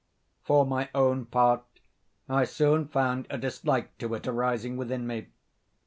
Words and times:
For 0.41 0.65
my 0.65 0.89
own 0.95 1.27
part, 1.27 1.61
I 2.27 2.43
soon 2.45 2.87
found 2.87 3.27
a 3.29 3.37
dislike 3.37 3.95
to 3.99 4.11
it 4.15 4.25
arising 4.27 4.75
within 4.75 5.05
me. 5.05 5.27